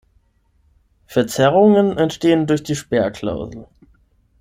[1.05, 3.67] Verzerrungen entstehen durch die Sperrklausel.